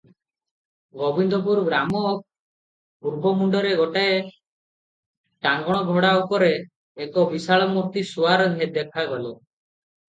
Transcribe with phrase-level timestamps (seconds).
[1.01, 1.99] ଗୋବିନ୍ଦପୁର ଗ୍ରାମ
[3.03, 4.17] ପୂର୍ବ ମୁଣ୍ତରେ ଗୋଟାଏ
[5.49, 6.51] ଟାଙ୍ଗଣ ଘୋଡ଼ା ଉପରେ
[7.07, 8.51] ଏକ ବିଶାଳମୂର୍ତ୍ତି ସୁଆର
[8.83, 9.37] ଦେଖାଗଲେ।